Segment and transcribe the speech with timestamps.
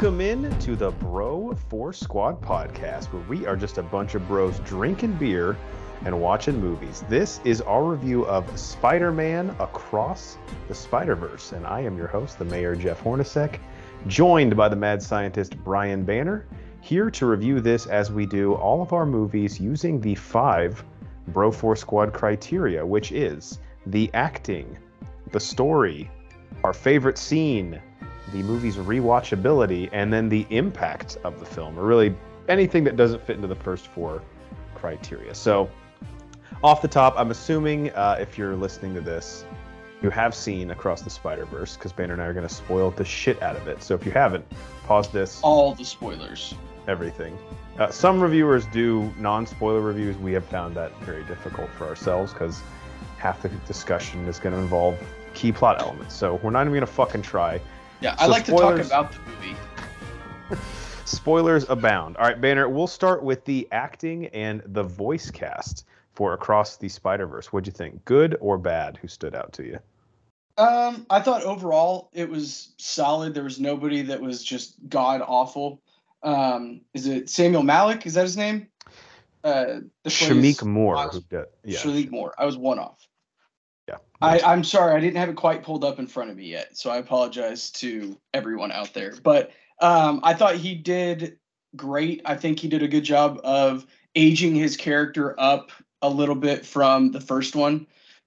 [0.00, 4.28] Welcome in to the Bro Force Squad podcast, where we are just a bunch of
[4.28, 5.56] bros drinking beer
[6.04, 7.02] and watching movies.
[7.08, 12.06] This is our review of Spider Man Across the Spider Verse, and I am your
[12.06, 13.58] host, the Mayor Jeff Hornacek,
[14.06, 16.46] joined by the mad scientist Brian Banner,
[16.80, 20.84] here to review this as we do all of our movies using the five
[21.26, 24.78] Bro Force Squad criteria, which is the acting,
[25.32, 26.08] the story,
[26.62, 27.82] our favorite scene,
[28.32, 32.14] the movie's rewatchability, and then the impact of the film, or really
[32.48, 34.22] anything that doesn't fit into the first four
[34.74, 35.34] criteria.
[35.34, 35.70] So,
[36.62, 39.44] off the top, I'm assuming uh, if you're listening to this,
[40.02, 42.90] you have seen Across the Spider Verse, because Banner and I are going to spoil
[42.90, 43.82] the shit out of it.
[43.82, 44.44] So if you haven't,
[44.84, 45.40] pause this.
[45.42, 46.54] All the spoilers.
[46.86, 47.36] Everything.
[47.78, 50.16] Uh, some reviewers do non-spoiler reviews.
[50.16, 52.62] We have found that very difficult for ourselves because
[53.18, 54.98] half the discussion is going to involve
[55.34, 56.14] key plot elements.
[56.14, 57.60] So we're not even going to fucking try.
[58.00, 59.56] Yeah, I like spoilers- to talk about the movie.
[61.04, 62.16] Spoilers abound.
[62.18, 66.88] All right, Banner, we'll start with the acting and the voice cast for Across the
[66.88, 67.52] Spider Verse.
[67.52, 68.04] What'd you think?
[68.04, 68.98] Good or bad?
[68.98, 69.78] Who stood out to you?
[70.58, 73.32] Um, I thought overall it was solid.
[73.32, 75.80] There was nobody that was just god awful.
[76.22, 78.04] Um, is it Samuel Malik?
[78.06, 78.66] Is that his name?
[79.44, 80.96] Uh, Shameik Moore.
[80.96, 81.78] Miles- Who did, yeah.
[81.78, 82.34] Shalik Moore.
[82.36, 83.08] I was one off.
[84.20, 86.76] I, I'm sorry, I didn't have it quite pulled up in front of me yet,
[86.76, 89.14] so I apologize to everyone out there.
[89.22, 91.38] But um, I thought he did
[91.76, 92.22] great.
[92.24, 95.70] I think he did a good job of aging his character up
[96.02, 97.86] a little bit from the first one,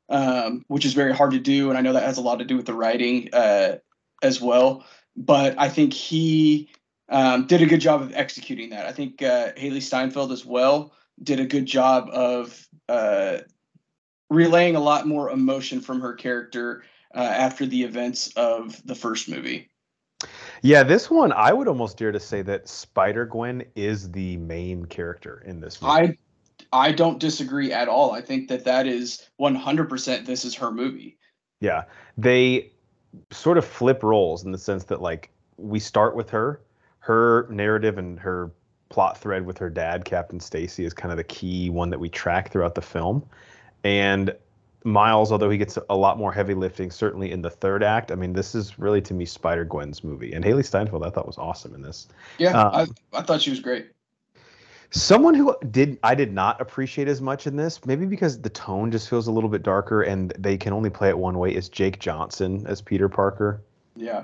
[0.09, 2.45] um, which is very hard to do, and I know that has a lot to
[2.45, 3.77] do with the writing uh,
[4.23, 4.85] as well.
[5.17, 6.69] But I think he
[7.09, 8.85] um, did a good job of executing that.
[8.85, 13.39] I think uh, Hailee Steinfeld as well did a good job of uh,
[14.31, 16.83] relaying a lot more emotion from her character
[17.13, 19.69] uh, after the events of the first movie.
[20.61, 24.85] Yeah, this one, I would almost dare to say that Spider Gwen is the main
[24.85, 25.91] character in this movie.
[25.93, 26.17] I
[26.73, 28.11] I don't disagree at all.
[28.11, 31.17] I think that that is 100% this is her movie.
[31.59, 31.83] Yeah,
[32.17, 32.71] they
[33.31, 36.61] sort of flip roles in the sense that like we start with her,
[36.99, 38.51] her narrative and her
[38.87, 42.07] plot thread with her dad, Captain Stacy, is kind of the key one that we
[42.07, 43.25] track throughout the film.
[43.83, 44.35] And
[44.83, 48.11] Miles, although he gets a lot more heavy lifting, certainly in the third act.
[48.11, 51.27] I mean, this is really to me Spider Gwen's movie, and Hailee Steinfeld I thought
[51.27, 52.07] was awesome in this.
[52.37, 53.91] Yeah, Uh, I, I thought she was great.
[54.89, 58.91] Someone who did I did not appreciate as much in this, maybe because the tone
[58.91, 61.69] just feels a little bit darker and they can only play it one way, is
[61.69, 63.61] Jake Johnson as Peter Parker.
[63.95, 64.23] Yeah.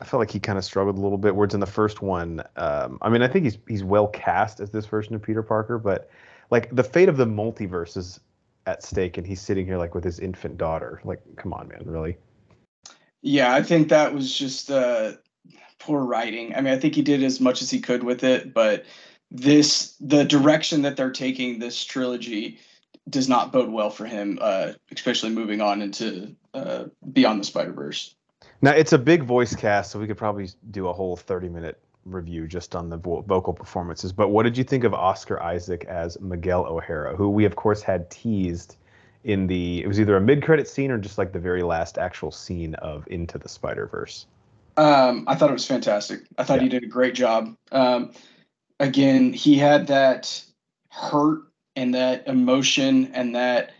[0.00, 1.34] I felt like he kind of struggled a little bit.
[1.34, 4.70] Whereas in the first one, um, I mean, I think he's he's well cast as
[4.70, 6.08] this version of Peter Parker, but
[6.50, 8.20] like the fate of the multiverse is
[8.66, 11.00] at stake, and he's sitting here like with his infant daughter.
[11.04, 12.16] Like, come on, man, really?
[13.22, 15.12] Yeah, I think that was just uh,
[15.78, 16.54] poor writing.
[16.54, 18.84] I mean, I think he did as much as he could with it, but
[19.30, 22.58] this the direction that they're taking this trilogy
[23.08, 27.72] does not bode well for him, uh, especially moving on into uh, Beyond the Spider
[27.72, 28.14] Verse.
[28.62, 32.46] Now it's a big voice cast, so we could probably do a whole thirty-minute review
[32.46, 34.12] just on the vo- vocal performances.
[34.12, 37.82] But what did you think of Oscar Isaac as Miguel O'Hara, who we of course
[37.82, 38.76] had teased
[39.24, 42.30] in the it was either a mid-credit scene or just like the very last actual
[42.30, 44.26] scene of Into the Spider-Verse.
[44.76, 46.20] Um, I thought it was fantastic.
[46.38, 46.64] I thought Yeah.
[46.64, 47.56] he did a great job.
[47.72, 48.12] Um,
[48.78, 50.44] again, he had that
[50.90, 51.42] hurt
[51.74, 53.72] and that emotion and that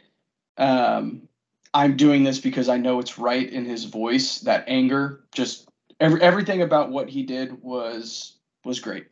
[0.59, 1.29] um,
[1.73, 4.41] I'm doing this because I know it's right in his voice.
[4.41, 5.69] That anger, just
[6.01, 9.07] every, everything about what he did was was great.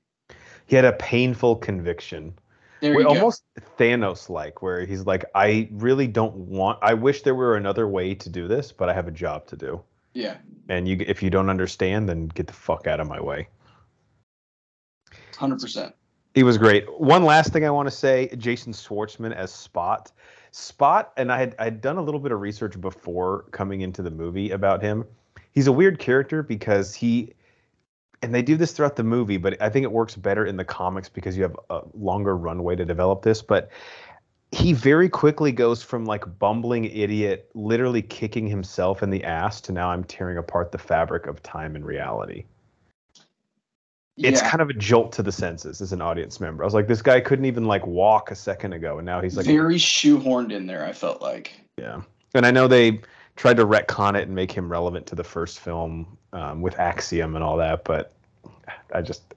[0.67, 2.35] He had a painful conviction.
[2.81, 3.09] There go.
[3.09, 3.45] almost
[3.79, 6.79] Thanos like, where he's like, I really don't want.
[6.83, 9.57] I wish there were another way to do this, but I have a job to
[9.57, 9.83] do.
[10.13, 10.37] Yeah,
[10.69, 13.49] And you, if you don't understand, then get the fuck out of my way.
[15.37, 15.95] hundred percent.
[16.35, 16.85] He was great.
[17.01, 20.11] One last thing I want to say: Jason Schwartzman as Spot.
[20.51, 24.03] Spot, and I had I had done a little bit of research before coming into
[24.03, 25.05] the movie about him.
[25.55, 27.33] He's a weird character because he,
[28.23, 30.65] and they do this throughout the movie, but I think it works better in the
[30.65, 33.41] comics because you have a longer runway to develop this.
[33.41, 33.71] But
[34.51, 39.73] he very quickly goes from like bumbling idiot, literally kicking himself in the ass, to
[39.73, 42.45] now I'm tearing apart the fabric of time and reality
[44.17, 46.63] it's kind of a jolt to the senses as an audience member.
[46.63, 49.37] I was like, this guy couldn't even like walk a second ago, and now he's
[49.37, 50.85] like, very shoehorned in there.
[50.85, 51.53] I felt like.
[51.79, 52.03] yeah.
[52.35, 53.01] And I know they
[53.37, 57.35] tried to retcon it and make him relevant to the first film um, with Axiom
[57.35, 58.13] and all that, but
[58.95, 59.35] I just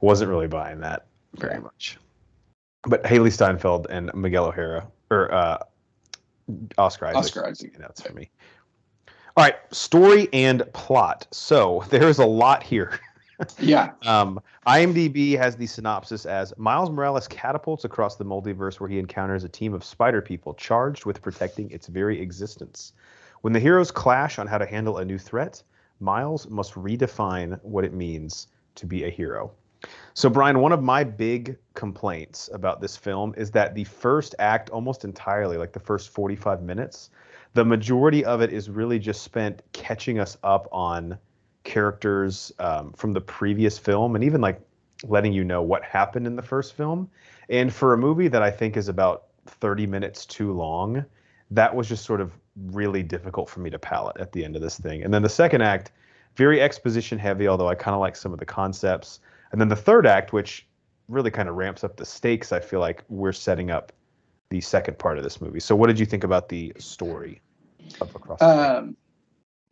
[0.00, 1.06] wasn't really buying that
[1.36, 1.60] very Yeah.
[1.60, 1.98] much.
[2.82, 5.58] But Hailee Steinfeld and Miguel O'Hara or uh,
[6.78, 7.76] Oscar Isaac, Oscar Isaac.
[7.78, 8.30] that's for me.
[9.36, 11.26] All right, story and plot.
[11.30, 12.98] So there's a lot here.
[13.58, 13.92] Yeah.
[14.04, 19.44] Um, IMDb has the synopsis as Miles Morales catapults across the multiverse where he encounters
[19.44, 22.92] a team of spider people charged with protecting its very existence.
[23.42, 25.62] When the heroes clash on how to handle a new threat,
[25.98, 29.52] Miles must redefine what it means to be a hero.
[30.12, 34.68] So, Brian, one of my big complaints about this film is that the first act,
[34.70, 37.10] almost entirely, like the first 45 minutes,
[37.54, 41.18] the majority of it is really just spent catching us up on
[41.64, 44.60] characters um, from the previous film and even like
[45.04, 47.08] letting you know what happened in the first film.
[47.48, 51.04] And for a movie that I think is about 30 minutes too long,
[51.50, 52.32] that was just sort of
[52.66, 55.02] really difficult for me to palate at the end of this thing.
[55.02, 55.92] And then the second act,
[56.36, 59.20] very exposition heavy, although I kind of like some of the concepts.
[59.52, 60.66] And then the third act, which
[61.08, 63.92] really kind of ramps up the stakes, I feel like we're setting up
[64.50, 65.60] the second part of this movie.
[65.60, 67.40] So, what did you think about the story
[68.00, 68.42] of Across?
[68.42, 68.96] Um,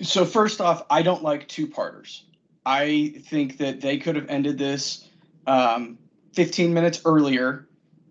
[0.01, 2.25] so first off, I don't like two parters.
[2.65, 5.09] I think that they could have ended this
[5.47, 5.99] um,
[6.35, 7.67] 15 minutes earlier.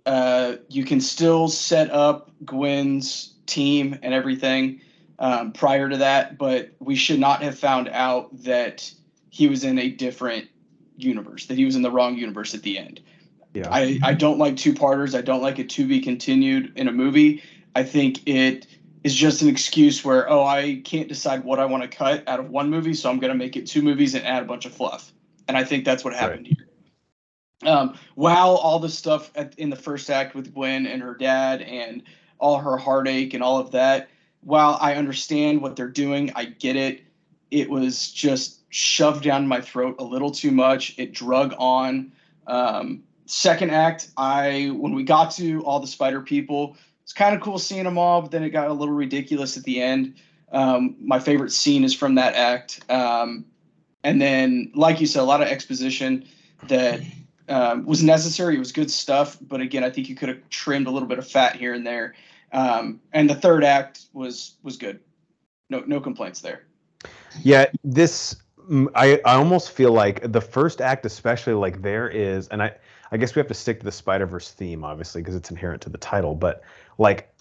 [0.06, 4.82] Uh, you can still set up Gwen's team and everything
[5.20, 8.92] um, prior to that, but we should not have found out that
[9.30, 10.50] he was in a different
[10.96, 13.02] universe, that he was in the wrong universe at the end.
[13.54, 13.70] Yeah.
[13.72, 15.16] I, I don't like two parters.
[15.16, 17.42] I don't like it to be continued in a movie.
[17.76, 18.68] I think it
[19.04, 22.40] is just an excuse where oh I can't decide what I want to cut out
[22.40, 24.66] of one movie, so I'm going to make it two movies and add a bunch
[24.66, 25.12] of fluff.
[25.48, 26.58] And I think that's what happened right.
[26.58, 27.72] here.
[27.72, 31.62] Um, while all the stuff at, in the first act with Gwen and her dad
[31.62, 32.04] and
[32.40, 34.10] all her heartache and all of that,
[34.42, 37.02] while I understand what they're doing, I get it.
[37.52, 40.98] It was just shoved down my throat a little too much.
[40.98, 42.12] It drug on.
[42.46, 47.42] Um, second act, I when we got to all the spider people, it's kind of
[47.42, 50.16] cool seeing them all, but then it got a little ridiculous at the end.
[50.52, 52.82] Um, my favorite scene is from that act.
[52.90, 53.46] Um,
[54.04, 56.26] and then, like you said, a lot of exposition
[56.68, 57.02] that
[57.50, 58.56] um, was necessary.
[58.56, 61.20] It was good stuff, but again, I think you could have trimmed a little bit
[61.20, 62.16] of fat here and there.
[62.52, 65.00] Um, and the third act was was good.
[65.70, 66.64] No no complaints there.
[67.44, 68.36] Yeah, this
[68.96, 72.76] I I almost feel like the first act, especially like there is, and I
[73.12, 75.82] I guess we have to stick to the Spider Verse theme, obviously, because it's inherent
[75.84, 76.36] to the title.
[76.36, 76.64] But
[76.98, 77.34] like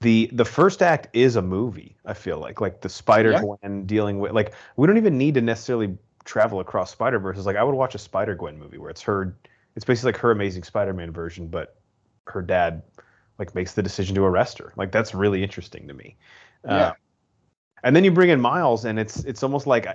[0.00, 1.96] the the first act is a movie.
[2.04, 3.82] I feel like like the Spider Gwen yeah.
[3.86, 7.38] dealing with like we don't even need to necessarily travel across Spider Verse.
[7.38, 9.36] is Like I would watch a Spider Gwen movie where it's her.
[9.76, 11.76] It's basically like her Amazing Spider-Man version, but
[12.26, 12.82] her dad
[13.38, 14.72] like makes the decision to arrest her.
[14.76, 16.16] Like that's really interesting to me.
[16.64, 16.70] Yeah.
[16.72, 16.92] Uh,
[17.82, 19.86] and then you bring in Miles, and it's it's almost like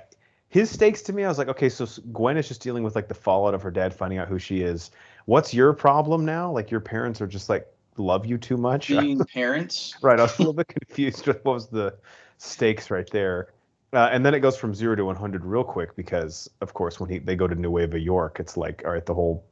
[0.50, 1.24] his stakes to me.
[1.24, 3.72] I was like, okay, so Gwen is just dealing with like the fallout of her
[3.72, 4.92] dad finding out who she is.
[5.26, 6.52] What's your problem now?
[6.52, 7.68] Like your parents are just like
[7.98, 8.90] love you too much.
[8.90, 9.96] Being parents.
[10.02, 10.20] right.
[10.20, 11.96] I was a little bit confused with what was the
[12.38, 13.54] stakes right there.
[13.92, 17.10] Uh, and then it goes from zero to 100 real quick because, of course, when
[17.10, 19.44] he, they go to Nueva York, it's like, all right, the whole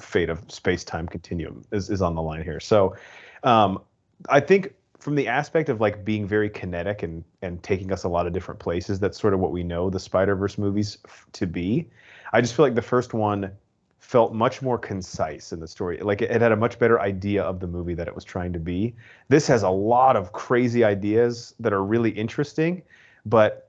[0.00, 2.60] fate of space time continuum is, is on the line here.
[2.60, 2.94] So
[3.42, 3.80] um,
[4.28, 8.08] I think from the aspect of like being very kinetic and and taking us a
[8.08, 11.26] lot of different places, that's sort of what we know the Spider Verse movies f-
[11.32, 11.88] to be.
[12.32, 13.52] I just feel like the first one
[13.98, 15.98] felt much more concise in the story.
[15.98, 18.52] Like it, it, had a much better idea of the movie that it was trying
[18.52, 18.94] to be.
[19.28, 22.82] This has a lot of crazy ideas that are really interesting,
[23.24, 23.65] but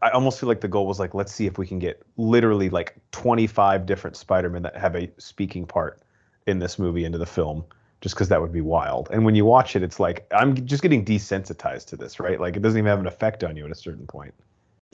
[0.00, 2.70] I almost feel like the goal was like, let's see if we can get literally
[2.70, 6.00] like 25 different Spider-Men that have a speaking part
[6.46, 7.64] in this movie into the film,
[8.00, 9.08] just because that would be wild.
[9.12, 12.40] And when you watch it, it's like I'm just getting desensitized to this, right?
[12.40, 14.34] Like it doesn't even have an effect on you at a certain point.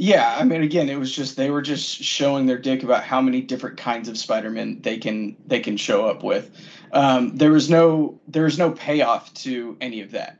[0.00, 3.20] Yeah, I mean, again, it was just they were just showing their dick about how
[3.20, 6.50] many different kinds of Spider-Man they can they can show up with.
[6.92, 10.38] Um, there was no there was no payoff to any of that,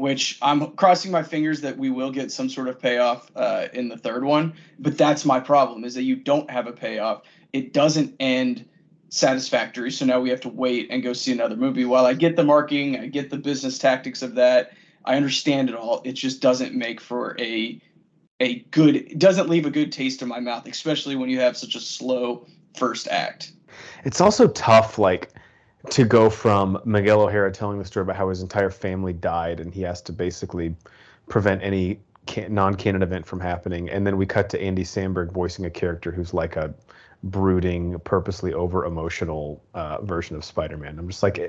[0.00, 3.88] which I'm crossing my fingers that we will get some sort of payoff uh, in
[3.88, 4.54] the third one.
[4.78, 7.22] But that's my problem is that you don't have a payoff.
[7.52, 8.66] It doesn't end
[9.10, 9.90] satisfactory.
[9.90, 11.84] So now we have to wait and go see another movie.
[11.84, 14.72] While I get the marking, I get the business tactics of that.
[15.04, 16.02] I understand it all.
[16.04, 17.80] It just doesn't make for a
[18.40, 21.56] a good it doesn't leave a good taste in my mouth, especially when you have
[21.56, 23.52] such a slow first act.
[24.04, 25.30] It's also tough, like
[25.88, 29.72] to go from Miguel O'Hara telling the story about how his entire family died and
[29.72, 30.74] he has to basically
[31.28, 32.00] prevent any
[32.48, 36.34] non-canon event from happening, and then we cut to Andy Samberg voicing a character who's
[36.34, 36.72] like a
[37.24, 40.98] brooding, purposely over emotional uh, version of Spider-Man.
[40.98, 41.48] I'm just like, eh,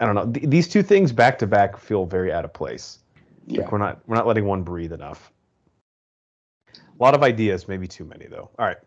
[0.00, 0.30] I don't know.
[0.30, 2.98] Th- these two things back to back feel very out of place.
[3.46, 3.62] Yeah.
[3.62, 5.32] Like we're not we're not letting one breathe enough.
[6.74, 8.50] A lot of ideas, maybe too many though.
[8.58, 8.78] All right.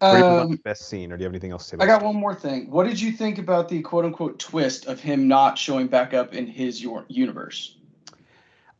[0.00, 1.82] Um, best scene, or do you have anything else to say?
[1.82, 2.70] I got one more thing.
[2.70, 6.34] What did you think about the quote unquote twist of him not showing back up
[6.34, 7.76] in his your universe?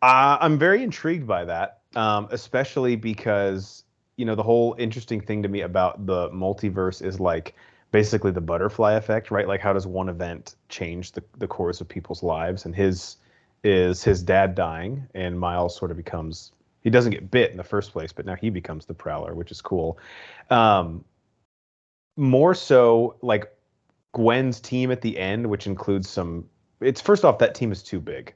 [0.02, 3.85] Uh, I'm very intrigued by that, um, especially because
[4.16, 7.54] you know the whole interesting thing to me about the multiverse is like
[7.92, 9.49] basically the butterfly effect, right?
[9.49, 12.66] Like how does one event change the the course of people's lives?
[12.66, 13.16] And his
[13.64, 16.52] is his dad dying, and Miles sort of becomes
[16.86, 19.50] he doesn't get bit in the first place, but now he becomes the Prowler, which
[19.50, 19.98] is cool.
[20.50, 21.04] Um,
[22.16, 23.52] more so like
[24.12, 26.48] Gwen's team at the end, which includes some.
[26.80, 28.34] It's first off that team is too big.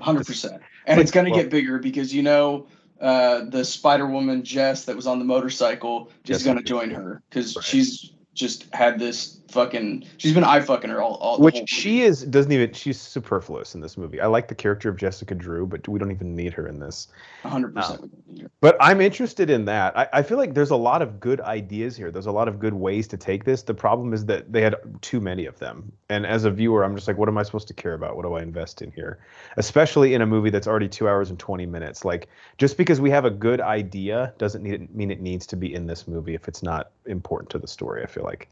[0.00, 2.66] Hundred percent, and it's going to well, get bigger because you know
[2.98, 7.22] uh, the Spider Woman Jess that was on the motorcycle is going to join her
[7.28, 7.62] because right.
[7.62, 10.04] she's just had this fucking.
[10.16, 11.14] She's been eye fucking her all.
[11.16, 12.72] all Which she is doesn't even.
[12.72, 14.20] She's superfluous in this movie.
[14.20, 17.08] I like the character of Jessica Drew, but we don't even need her in this.
[17.42, 18.00] hundred percent.
[18.02, 19.96] Um, but I'm interested in that.
[19.96, 22.10] I, I feel like there's a lot of good ideas here.
[22.10, 23.62] There's a lot of good ways to take this.
[23.62, 26.94] The problem is that they had too many of them, and as a viewer, I'm
[26.94, 28.16] just like, what am I supposed to care about?
[28.16, 29.18] What do I invest in here?
[29.56, 32.04] Especially in a movie that's already two hours and 20 minutes.
[32.04, 32.28] Like
[32.58, 35.86] just because we have a good idea doesn't need, mean it needs to be in
[35.86, 38.02] this movie if it's not important to the story.
[38.02, 38.48] I feel like.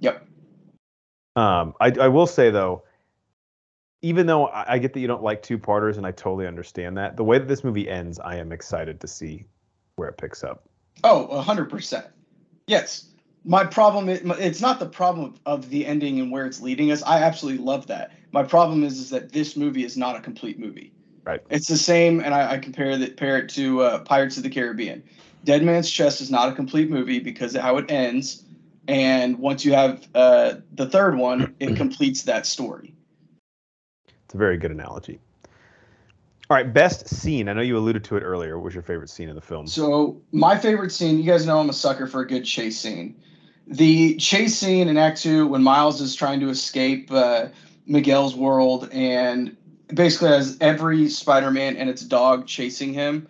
[0.00, 0.26] Yep.
[1.36, 2.82] Um, I, I will say though,
[4.02, 6.96] even though I, I get that you don't like two parters, and I totally understand
[6.98, 9.44] that, the way that this movie ends, I am excited to see
[9.96, 10.68] where it picks up.
[11.04, 12.06] Oh, hundred percent.
[12.66, 13.06] Yes.
[13.44, 17.02] My problem is it's not the problem of the ending and where it's leading us.
[17.04, 18.12] I absolutely love that.
[18.32, 20.92] My problem is is that this movie is not a complete movie.
[21.24, 21.40] Right.
[21.48, 24.50] It's the same, and I, I compare that compare it to uh, Pirates of the
[24.50, 25.02] Caribbean.
[25.44, 28.44] Dead Man's Chest is not a complete movie because of how it ends
[28.88, 32.94] and once you have uh, the third one, it completes that story.
[34.24, 35.20] It's a very good analogy.
[36.48, 37.48] All right, best scene.
[37.48, 38.58] I know you alluded to it earlier.
[38.58, 39.68] What was your favorite scene in the film?
[39.68, 41.18] So my favorite scene.
[41.18, 43.14] You guys know I'm a sucker for a good chase scene.
[43.68, 47.46] The chase scene in Act Two when Miles is trying to escape uh,
[47.86, 49.56] Miguel's world and
[49.94, 53.28] basically has every Spider-Man and its dog chasing him.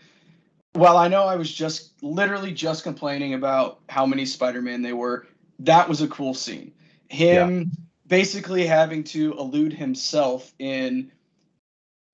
[0.74, 5.26] Well, I know I was just literally just complaining about how many Spider-Man they were
[5.60, 6.72] that was a cool scene.
[7.08, 7.64] Him yeah.
[8.06, 11.12] basically having to elude himself in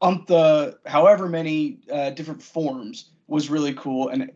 [0.03, 4.31] um the however many uh, different forms was really cool, and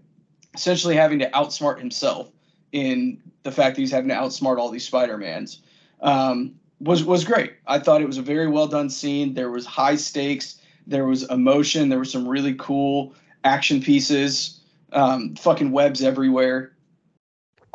[0.54, 2.30] essentially having to outsmart himself
[2.72, 5.60] in the fact that he's having to outsmart all these Spider Mans
[6.00, 7.54] um, was was great.
[7.66, 9.34] I thought it was a very well done scene.
[9.34, 10.60] There was high stakes.
[10.86, 11.88] There was emotion.
[11.88, 13.14] There were some really cool
[13.44, 14.60] action pieces.
[14.92, 16.72] Um, fucking webs everywhere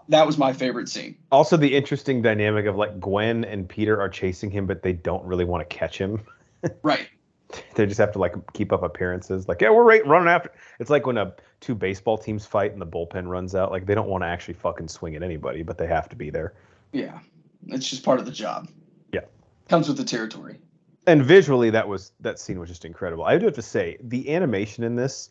[0.09, 1.17] that was my favorite scene.
[1.31, 5.24] Also, the interesting dynamic of like Gwen and Peter are chasing him, but they don't
[5.25, 6.21] really want to catch him.
[6.83, 7.07] right.
[7.75, 9.47] They just have to like keep up appearances.
[9.47, 10.51] Like, yeah, we're right, running after.
[10.79, 13.71] It's like when a two baseball teams fight and the bullpen runs out.
[13.71, 16.29] Like they don't want to actually fucking swing at anybody, but they have to be
[16.29, 16.53] there.
[16.91, 17.19] Yeah,
[17.67, 18.69] it's just part of the job.
[19.12, 19.21] Yeah,
[19.69, 20.59] comes with the territory.
[21.07, 23.24] And visually, that was that scene was just incredible.
[23.24, 25.29] I do have to say, the animation in this,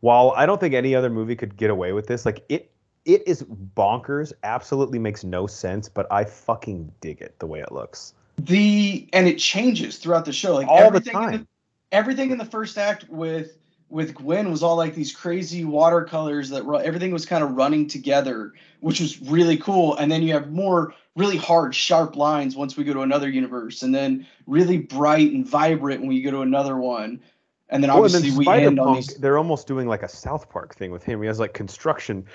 [0.00, 2.70] while I don't think any other movie could get away with this, like it
[3.08, 3.42] it is
[3.74, 4.32] bonkers.
[4.44, 8.14] Absolutely makes no sense, but I fucking dig it the way it looks.
[8.36, 11.34] The and it changes throughout the show, like all the time.
[11.34, 11.46] In the,
[11.90, 13.56] everything in the first act with
[13.88, 18.52] with Gwen was all like these crazy watercolors that everything was kind of running together,
[18.80, 19.96] which was really cool.
[19.96, 23.82] And then you have more really hard, sharp lines once we go to another universe,
[23.82, 27.22] and then really bright and vibrant when we go to another one.
[27.70, 29.14] And then obviously well, and then we end on these.
[29.16, 31.20] They're almost doing like a South Park thing with him.
[31.22, 32.26] He has like construction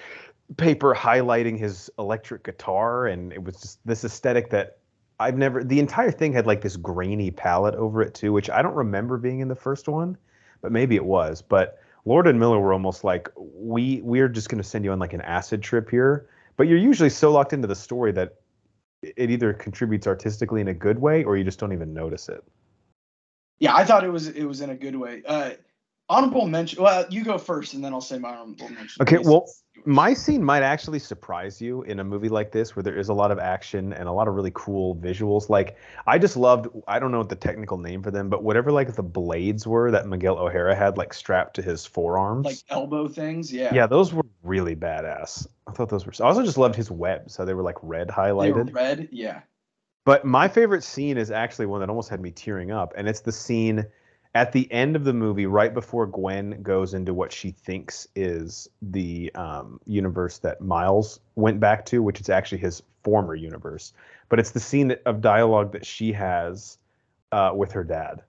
[0.58, 4.78] paper highlighting his electric guitar, and it was just this aesthetic that
[5.20, 5.64] I've never.
[5.64, 9.18] The entire thing had like this grainy palette over it too, which I don't remember
[9.18, 10.18] being in the first one,
[10.62, 11.42] but maybe it was.
[11.42, 15.00] But Lord and Miller were almost like we we're just going to send you on
[15.00, 18.36] like an acid trip here, but you're usually so locked into the story that
[19.02, 22.44] it either contributes artistically in a good way or you just don't even notice it.
[23.60, 25.22] Yeah, I thought it was it was in a good way.
[25.26, 25.52] Uh,
[26.10, 26.84] honorable mention.
[26.84, 29.02] Well, you go first, and then I'll say my honorable mention.
[29.02, 29.18] Okay.
[29.20, 29.46] Well,
[29.86, 33.14] my scene might actually surprise you in a movie like this where there is a
[33.14, 35.50] lot of action and a lot of really cool visuals.
[35.50, 35.78] Like
[36.08, 38.94] i just loved i don't know what the technical name for them but whatever like
[38.96, 42.46] the blades were that miguel o'hara had like strapped to his forearms.
[42.46, 43.52] Like elbow things?
[43.52, 43.74] Yeah.
[43.74, 45.48] Yeah those were really badass.
[45.68, 48.08] I thought those were i also just loved his webs how they were like red
[48.08, 49.10] highlighted they were red?
[49.12, 49.42] Yeah.
[50.06, 53.22] But my favorite scene is actually one that almost had me tearing up and it's
[53.22, 53.86] the scene
[54.36, 58.68] at the end of the movie, right before Gwen goes into what she thinks is
[58.82, 63.94] the um, universe that Miles went back to, which is actually his former universe,
[64.30, 66.78] but it's the scene of dialogue that she has
[67.32, 68.24] uh, with her dad,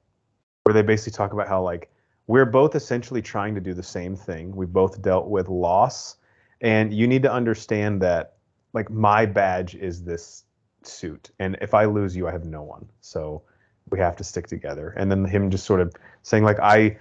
[0.64, 1.90] where they basically talk about how like
[2.26, 4.54] we're both essentially trying to do the same thing.
[4.54, 6.16] We both dealt with loss,
[6.61, 8.34] and you need to understand that
[8.75, 10.44] like my badge is this
[10.82, 12.87] suit, and if I lose you, I have no one.
[13.00, 13.42] So
[13.91, 14.95] we have to stick together.
[14.97, 16.97] And then him just sort of saying like I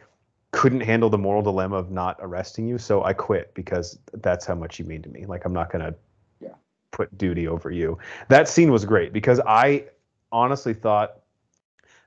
[0.51, 4.55] couldn't handle the moral dilemma of not arresting you, so I quit because that's how
[4.55, 5.25] much you mean to me.
[5.25, 5.95] Like I'm not gonna
[6.39, 6.53] Yeah.
[6.91, 7.97] put duty over you.
[8.29, 9.85] That scene was great because I
[10.31, 11.19] honestly thought,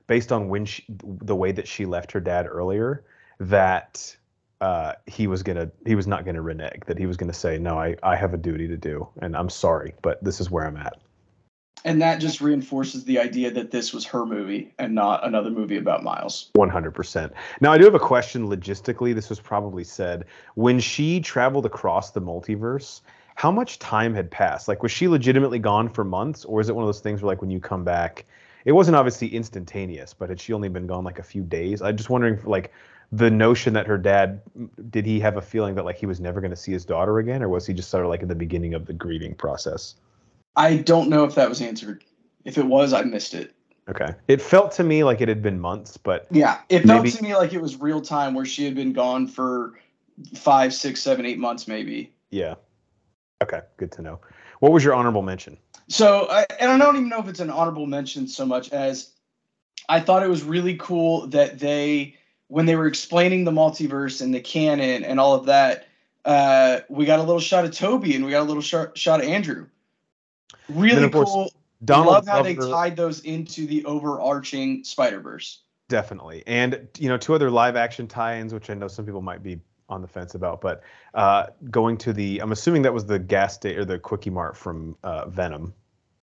[0.07, 3.03] based on when she, the way that she left her dad earlier,
[3.39, 4.15] that
[4.61, 6.81] uh, he was gonna he was not gonna renege.
[6.87, 9.49] That he was gonna say, no, I I have a duty to do, and I'm
[9.49, 10.93] sorry, but this is where I'm at.
[11.87, 15.77] And that just reinforces the idea that this was her movie and not another movie
[15.77, 16.51] about Miles.
[16.57, 17.31] 100%.
[17.61, 19.15] Now, I do have a question logistically.
[19.15, 20.25] This was probably said.
[20.55, 22.99] When she traveled across the multiverse,
[23.35, 24.67] how much time had passed?
[24.67, 26.43] Like, was she legitimately gone for months?
[26.43, 28.25] Or is it one of those things where, like, when you come back,
[28.65, 31.81] it wasn't obviously instantaneous, but had she only been gone like a few days?
[31.81, 32.73] I'm just wondering, like,
[33.13, 34.41] the notion that her dad
[34.89, 37.19] did he have a feeling that like he was never going to see his daughter
[37.19, 39.95] again or was he just sort of like in the beginning of the grieving process
[40.57, 42.03] I don't know if that was answered.
[42.43, 43.53] If it was, I missed it.
[43.89, 47.11] okay it felt to me like it had been months but Yeah, it felt Maybe-
[47.17, 49.79] to me like it was real time where she had been gone for
[50.35, 52.11] five, six, seven, eight months, maybe.
[52.31, 52.55] yeah
[53.41, 54.19] okay good to know
[54.59, 55.57] what was your honorable mention
[55.89, 59.11] So, I, and I don't even know if it's an honorable mention so much as
[59.87, 62.15] I thought it was really cool that they,
[62.49, 65.87] when they were explaining the multiverse and the canon and all of that,
[66.25, 69.21] uh, we got a little shot of Toby and we got a little shot, shot
[69.21, 69.67] of Andrew.
[70.69, 71.51] Really course, cool.
[71.85, 75.61] donald Love how they tied those into the overarching Spider Verse.
[75.89, 76.43] Definitely.
[76.47, 79.41] And, you know, two other live action tie ins, which I know some people might
[79.41, 83.17] be on the fence about, but uh, going to the, I'm assuming that was the
[83.17, 85.73] gas station or the Quickie Mart from uh, Venom,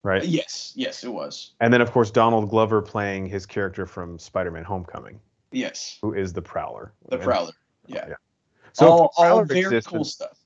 [0.04, 0.24] right?
[0.24, 1.54] Yes, yes, it was.
[1.58, 5.18] And then, of course, Donald Glover playing his character from Spider Man Homecoming,
[5.50, 6.92] Yes, who is the Prowler.
[7.08, 7.52] the Prowler.
[7.88, 8.14] Yeah, Yeah.
[8.74, 10.37] So all, all very exists- cool stuff.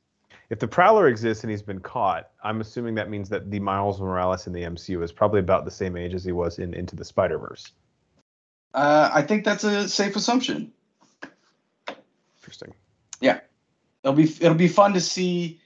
[0.53, 3.99] If the Prowler exists and he's been caught, I'm assuming that means that the Miles
[3.99, 6.95] Morales in the MCU is probably about the same age as he was in Into
[6.95, 7.73] the Spider Verse.
[8.75, 10.71] Uh, I think that's a safe assumption.
[12.37, 12.75] Interesting.
[13.23, 13.41] Yeah,
[14.05, 15.59] it'll be it'll be fun to see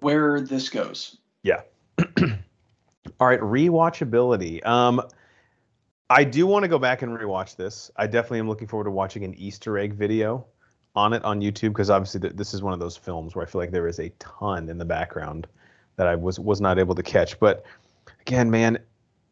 [0.00, 1.18] where this goes.
[1.44, 1.60] Yeah.
[3.20, 4.66] All right, rewatchability.
[4.66, 5.02] Um,
[6.10, 7.92] I do want to go back and rewatch this.
[7.94, 10.46] I definitely am looking forward to watching an Easter egg video
[10.94, 13.48] on it on YouTube because obviously th- this is one of those films where I
[13.48, 15.46] feel like there is a ton in the background
[15.96, 17.38] that I was was not able to catch.
[17.40, 17.64] But
[18.20, 18.78] again, man,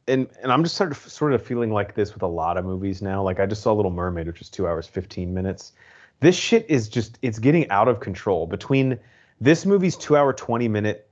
[0.09, 2.65] and and I'm just sort of sort of feeling like this with a lot of
[2.65, 3.23] movies now.
[3.23, 5.73] Like I just saw Little Mermaid, which is two hours fifteen minutes.
[6.21, 8.47] This shit is just it's getting out of control.
[8.47, 8.99] Between
[9.41, 11.09] this movie's two hour twenty minute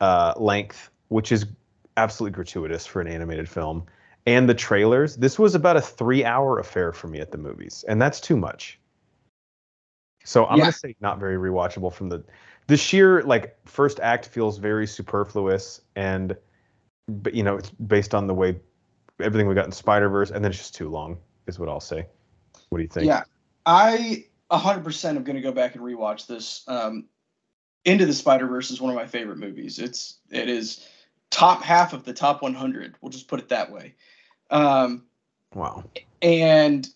[0.00, 1.46] uh, length, which is
[1.96, 3.84] absolutely gratuitous for an animated film,
[4.26, 7.84] and the trailers, this was about a three hour affair for me at the movies,
[7.86, 8.79] and that's too much.
[10.24, 10.64] So I'm Yeah.
[10.64, 12.22] gonna say not very rewatchable from the
[12.66, 16.36] the sheer like first act feels very superfluous and
[17.08, 18.60] but you know it's based on the way
[19.20, 21.80] everything we got in Spider Verse, and then it's just too long, is what I'll
[21.80, 22.06] say.
[22.68, 23.06] What do you think?
[23.06, 23.24] Yeah,
[23.66, 26.64] I 100% am going to go back and rewatch this.
[26.66, 27.06] Um,
[27.84, 29.78] Into the Spider Verse is one of my favorite movies.
[29.78, 30.86] It's it is
[31.30, 32.96] top half of the top 100.
[33.00, 33.94] We'll just put it that way.
[34.50, 35.06] Um,
[35.54, 35.84] Wow.
[36.22, 36.88] and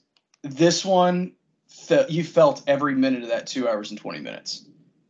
[0.43, 1.33] this one,
[1.75, 4.65] fe- you felt every minute of that two hours and 20 minutes.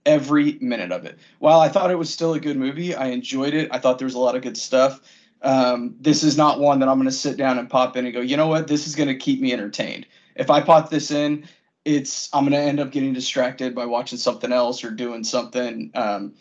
[0.07, 1.19] Every minute of it.
[1.39, 3.69] While I thought it was still a good movie, I enjoyed it.
[3.73, 5.01] I thought there was a lot of good stuff.
[5.43, 8.15] Um, this is not one that I'm going to sit down and pop in and
[8.15, 8.67] go, you know what?
[8.67, 10.07] This is going to keep me entertained.
[10.37, 11.47] If I pop this in,
[11.85, 15.91] it's I'm going to end up getting distracted by watching something else or doing something.
[15.95, 16.35] Um,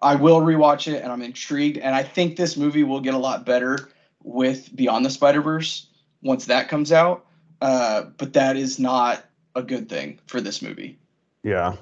[0.00, 1.78] I will rewatch it, and I'm intrigued.
[1.78, 3.90] And I think this movie will get a lot better
[4.22, 5.86] with Beyond the Spider Verse
[6.22, 7.26] once that comes out.
[7.60, 9.24] Uh, but that is not
[9.58, 10.98] a good thing for this movie.
[11.42, 11.76] Yeah.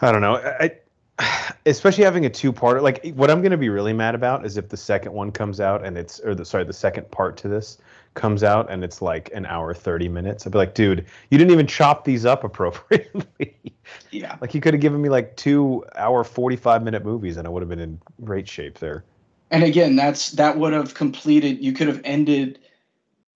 [0.00, 0.36] I don't know.
[0.36, 0.72] I,
[1.66, 2.82] especially having a two-parter.
[2.82, 5.60] Like what I'm going to be really mad about is if the second one comes
[5.60, 7.78] out and it's or the sorry, the second part to this
[8.14, 10.46] comes out and it's like an hour 30 minutes.
[10.46, 13.56] I'd be like, "Dude, you didn't even chop these up appropriately."
[14.10, 14.36] Yeah.
[14.40, 17.62] like you could have given me like 2 hour 45 minute movies and I would
[17.62, 19.04] have been in great shape there.
[19.50, 21.62] And again, that's that would have completed.
[21.62, 22.58] You could have ended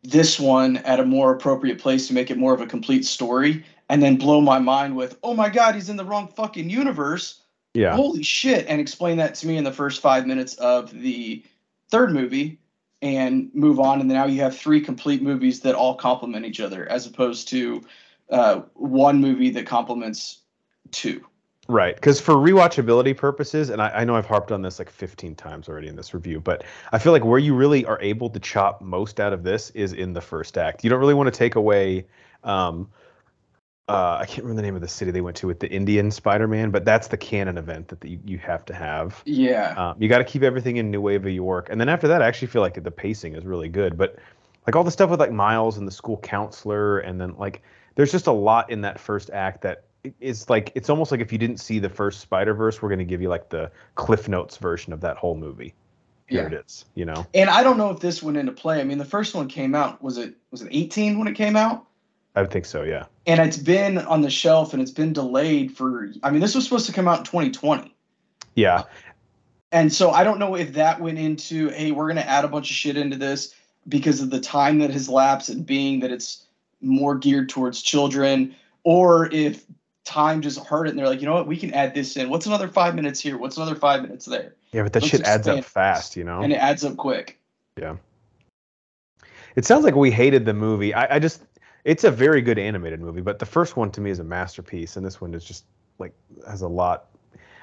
[0.03, 3.65] this one at a more appropriate place to make it more of a complete story,
[3.89, 7.41] and then blow my mind with, "Oh my God, he's in the wrong fucking universe."
[7.75, 7.95] Yeah.
[7.95, 8.67] Holy shit!
[8.69, 11.45] And explain that to me in the first five minutes of the
[11.91, 12.59] third movie,
[13.03, 14.01] and move on.
[14.01, 17.83] And now you have three complete movies that all complement each other, as opposed to
[18.31, 20.41] uh, one movie that complements
[20.91, 21.25] two.
[21.71, 25.37] Right, because for rewatchability purposes, and I, I know I've harped on this like 15
[25.37, 28.41] times already in this review, but I feel like where you really are able to
[28.41, 30.83] chop most out of this is in the first act.
[30.83, 32.07] You don't really want to take away,
[32.43, 32.91] um,
[33.89, 36.11] uh, I can't remember the name of the city they went to with the Indian
[36.11, 39.23] Spider-Man, but that's the canon event that you, you have to have.
[39.25, 39.75] Yeah.
[39.77, 42.49] Um, you got to keep everything in Nueva York, and then after that, I actually
[42.49, 43.97] feel like the pacing is really good.
[43.97, 44.17] But
[44.67, 47.63] like all the stuff with like Miles and the school counselor, and then like
[47.95, 49.85] there's just a lot in that first act that
[50.21, 52.99] is like it's almost like if you didn't see the first Spider Verse, we're going
[53.01, 55.75] to give you like the Cliff Notes version of that whole movie.
[56.27, 56.59] Here Yeah.
[56.59, 57.27] it is, you know.
[57.35, 58.81] And I don't know if this went into play.
[58.81, 61.57] I mean, the first one came out was it was it 18 when it came
[61.57, 61.87] out,
[62.37, 63.07] I would think so, yeah.
[63.27, 66.13] and it's been on the shelf and it's been delayed for.
[66.23, 67.93] I mean, this was supposed to come out in 2020,
[68.55, 68.85] Yeah,
[69.73, 72.71] and so I don't know if that went into hey, we're gonna add a bunch
[72.71, 73.53] of shit into this
[73.89, 76.47] because of the time that has lapsed and being that it's
[76.81, 79.65] more geared towards children, or if
[80.05, 82.31] time just hurt it and they're like, you know what, we can add this in.
[82.31, 83.39] What's another five minutes here?
[83.39, 84.55] What's another five minutes there?
[84.73, 86.41] yeah, but that Let's shit adds up fast, you know.
[86.41, 87.39] And it adds up quick.
[87.79, 87.97] Yeah.
[89.57, 90.95] It sounds like we hated the movie.
[90.95, 91.43] I, I just,
[91.85, 94.97] it's a very good animated movie, but the first one to me is a masterpiece,
[94.97, 95.65] and this one is just
[95.99, 96.13] like
[96.49, 97.07] has a lot,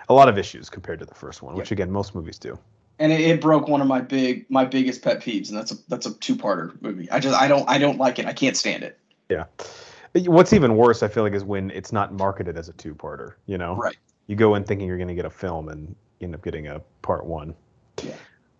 [0.10, 2.58] a lot of issues compared to the first one, which again most movies do.
[3.00, 5.76] and it, it broke one of my big my biggest pet peeves and that's a
[5.88, 8.84] that's a two-parter movie i just i don't i don't like it i can't stand
[8.84, 8.98] it
[10.26, 13.34] What's even worse, I feel like, is when it's not marketed as a two-parter.
[13.46, 13.98] You know, Right.
[14.28, 16.68] You go in thinking you're going to get a film, and you end up getting
[16.68, 17.56] a part one.
[18.04, 18.14] Yeah.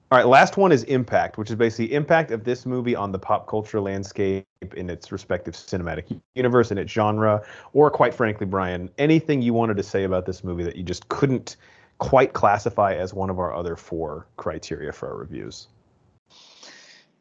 [0.10, 3.20] All right, last one is impact, which is basically impact of this movie on the
[3.20, 4.46] pop culture landscape
[4.78, 7.44] in its respective cinematic universe and its genre,
[7.74, 11.10] or quite frankly, Brian, anything you wanted to say about this movie that you just
[11.10, 11.58] couldn't
[11.98, 15.68] quite classify as one of our other four criteria for our reviews.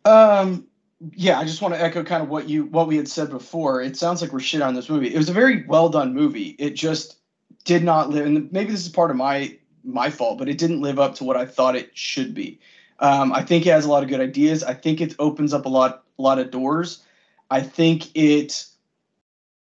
[0.04, 0.64] um
[1.12, 3.82] yeah i just want to echo kind of what you what we had said before.
[3.82, 5.14] It sounds like we're shit on this movie.
[5.14, 6.56] It was a very well done movie.
[6.58, 7.18] It just
[7.64, 10.80] did not live and maybe this is part of my my fault but it didn't
[10.80, 12.58] live up to what i thought it should be.
[12.98, 14.64] Um, i think it has a lot of good ideas.
[14.64, 17.02] I think it opens up a lot a lot of doors.
[17.50, 18.64] I think it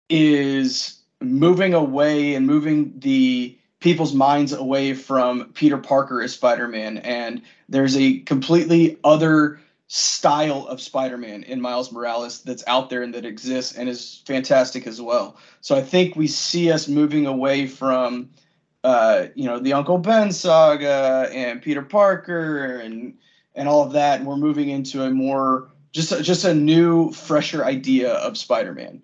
[0.10, 7.42] is moving away and moving the people's minds away from Peter Parker as Spider-Man and
[7.68, 13.26] there's a completely other style of Spider-Man in Miles Morales that's out there and that
[13.26, 15.38] exists and is fantastic as well.
[15.62, 18.30] So I think we see us moving away from
[18.84, 23.18] uh, you know the Uncle Ben saga and Peter Parker and
[23.56, 27.12] and all of that and we're moving into a more just a, just a new
[27.12, 29.04] fresher idea of Spider-Man.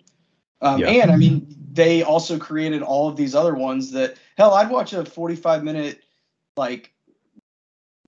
[0.60, 0.90] Um, Yeah.
[0.90, 4.92] And I mean, they also created all of these other ones that hell, I'd watch
[4.92, 6.02] a 45 minute
[6.56, 6.92] like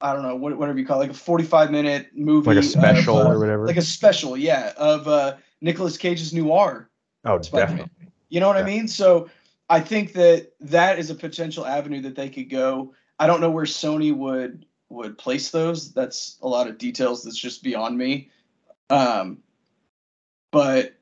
[0.04, 2.58] I don't know what whatever you call it, like a 45 minute movie, Like a
[2.58, 3.66] of, special uh, or whatever.
[3.66, 6.90] like a special, yeah, of uh, Nicolas Cage's Noir.
[7.24, 7.76] oh, Spider-Man.
[7.78, 8.12] definitely.
[8.28, 8.86] You know what I mean?
[8.86, 9.30] So
[9.70, 12.92] I think that that is a potential avenue that they could go.
[13.18, 15.92] I don't know where Sony would would place those.
[15.94, 18.30] That's a lot of details that's just beyond me.
[18.90, 19.38] Um,
[20.52, 20.94] but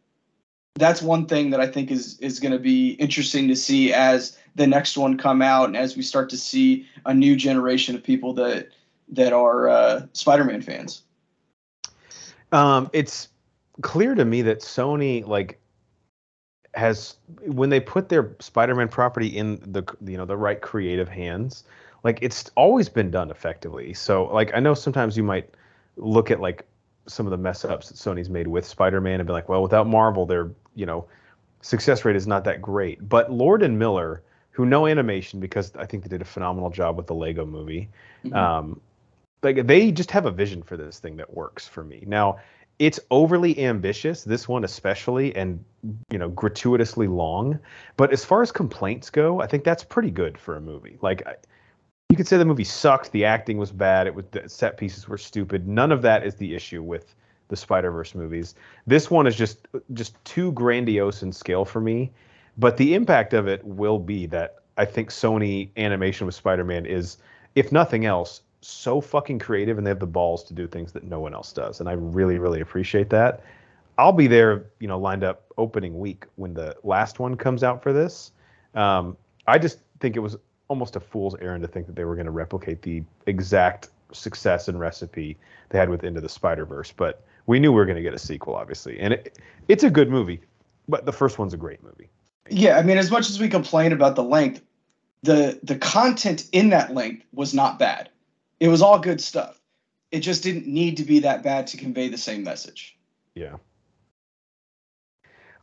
[0.76, 4.38] that's one thing that I think is is going to be interesting to see as
[4.54, 8.04] the next one come out and as we start to see a new generation of
[8.04, 8.68] people that
[9.08, 11.02] that are uh, Spider-Man fans.
[12.52, 13.28] Um, it's
[13.80, 15.58] clear to me that Sony like
[16.74, 21.64] has when they put their Spider-Man property in the you know the right creative hands,
[22.04, 23.94] like it's always been done effectively.
[23.94, 25.48] So like I know sometimes you might
[25.96, 26.66] look at like
[27.06, 29.86] some of the mess ups that Sony's made with Spider-Man and be like, well, without
[29.86, 31.06] Marvel, their you know
[31.62, 33.08] success rate is not that great.
[33.08, 36.96] But Lord and Miller, who know animation because I think they did a phenomenal job
[36.96, 37.88] with the Lego movie,
[38.24, 38.36] Mhm.
[38.36, 38.80] um,
[39.42, 42.04] like they just have a vision for this thing that works for me.
[42.06, 42.38] Now,
[42.78, 45.64] it's overly ambitious, this one especially, and
[46.10, 47.58] you know, gratuitously long.
[47.96, 50.98] But as far as complaints go, I think that's pretty good for a movie.
[51.00, 51.36] Like, I,
[52.08, 55.08] you could say the movie sucked, the acting was bad, it was the set pieces
[55.08, 55.66] were stupid.
[55.66, 57.14] None of that is the issue with
[57.48, 58.54] the Spider Verse movies.
[58.86, 62.12] This one is just just too grandiose in scale for me.
[62.58, 66.86] But the impact of it will be that I think Sony animation with Spider Man
[66.86, 67.18] is,
[67.54, 71.04] if nothing else, so fucking creative and they have the balls to do things that
[71.04, 71.80] no one else does.
[71.80, 73.42] And I really, really appreciate that.
[73.98, 77.82] I'll be there, you know, lined up opening week when the last one comes out
[77.82, 78.32] for this.
[78.74, 80.36] Um, I just think it was
[80.68, 84.68] almost a fool's errand to think that they were going to replicate the exact success
[84.68, 85.36] and recipe
[85.68, 86.92] they had with Into the Spider Verse.
[86.92, 89.90] But we knew we were going to get a sequel, obviously, and it, it's a
[89.90, 90.40] good movie.
[90.88, 92.08] But the first one's a great movie.
[92.50, 94.62] Yeah, I mean, as much as we complain about the length,
[95.22, 98.10] the the content in that length was not bad.
[98.62, 99.60] It was all good stuff.
[100.12, 102.96] It just didn't need to be that bad to convey the same message.
[103.34, 103.56] Yeah.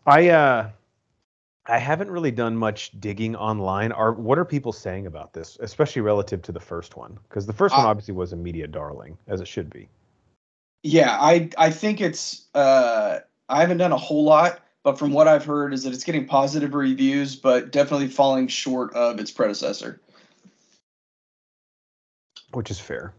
[0.06, 0.70] I uh
[1.66, 3.94] I haven't really done much digging online.
[3.94, 7.18] Are what are people saying about this, especially relative to the first one?
[7.30, 9.88] Because the first one Uh, obviously was a media darling, as it should be.
[10.84, 15.30] Yeah, I I think it's uh I haven't done a whole lot, but from what
[15.30, 20.02] I've heard is that it's getting positive reviews, but definitely falling short of its predecessor.
[22.54, 23.14] Which is fair.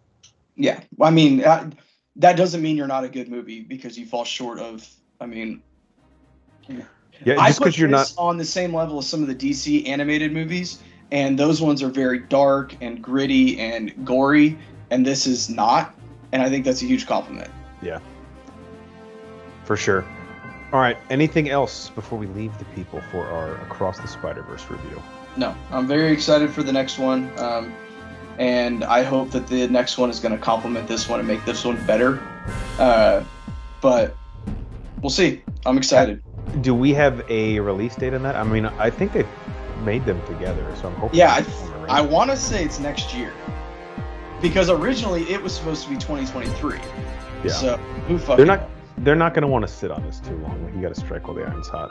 [0.56, 1.70] Yeah, I mean uh,
[2.16, 4.86] that doesn't mean you're not a good movie because you fall short of.
[5.20, 5.62] I mean,
[6.68, 9.86] Yeah, I just because you're not on the same level as some of the DC
[9.86, 14.58] animated movies, and those ones are very dark and gritty and gory,
[14.90, 15.94] and this is not.
[16.32, 17.50] And I think that's a huge compliment.
[17.82, 18.00] Yeah,
[19.64, 20.04] for sure.
[20.72, 20.96] All right.
[21.10, 25.02] Anything else before we leave the people for our Across the Spider Verse review?
[25.36, 27.72] No, I'm very excited for the next one, um,
[28.40, 31.44] and I hope that the next one is going to complement this one and make
[31.44, 32.22] this one better.
[32.78, 33.22] Uh,
[33.82, 34.16] but
[35.02, 35.42] we'll see.
[35.66, 36.22] I'm excited.
[36.62, 38.36] Do we have a release date on that?
[38.36, 39.26] I mean, I think they
[39.84, 41.18] made them together, so I'm hoping.
[41.18, 41.44] Yeah,
[41.86, 43.34] I, I want to say it's next year
[44.40, 46.78] because originally it was supposed to be 2023.
[47.44, 47.52] Yeah.
[47.52, 47.76] So
[48.08, 48.38] who fucking?
[48.38, 48.70] They're not- knows?
[48.98, 50.72] they're not going to want to sit on this too long.
[50.74, 51.90] You got to strike while the iron's hot.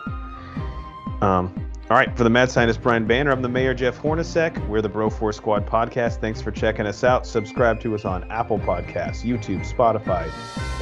[1.21, 1.53] Um,
[1.89, 4.67] all right, for the mad scientist Brian Banner, I'm the mayor Jeff Hornacek.
[4.67, 6.21] We're the Bro Force Squad podcast.
[6.21, 7.25] Thanks for checking us out.
[7.25, 10.29] Subscribe to us on Apple Podcasts, YouTube, Spotify,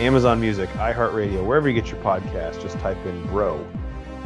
[0.01, 2.61] Amazon Music, iHeartRadio, wherever you get your podcast.
[2.61, 3.65] Just type in Bro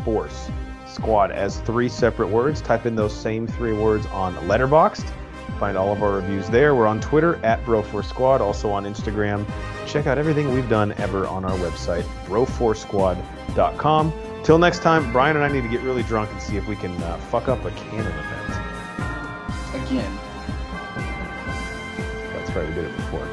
[0.04, 0.50] Force
[0.88, 2.62] Squad as three separate words.
[2.62, 5.08] Type in those same three words on Letterboxd.
[5.60, 6.74] Find all of our reviews there.
[6.74, 9.46] We're on Twitter at Bro Force Squad, also on Instagram.
[9.86, 14.14] Check out everything we've done ever on our website, broforcesquad.com.
[14.44, 16.76] Till next time, Brian and I need to get really drunk and see if we
[16.76, 18.42] can uh, fuck up a canon event.
[19.86, 20.20] again.
[22.34, 23.28] That's right, we did it before.